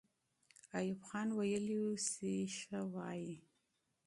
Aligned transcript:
ایوب 0.77 0.99
خان 1.07 1.27
ویلي 1.37 1.77
وو 1.81 1.93
چې 2.09 2.29
ښه 2.57 2.79
وایي. 2.93 3.35